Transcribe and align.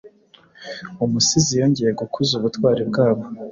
Umusizi 1.05 1.53
yongeye 1.61 1.91
gukuza 1.99 2.31
ubutwari 2.35 2.81
bwa 2.89 3.07
bo 3.15 3.23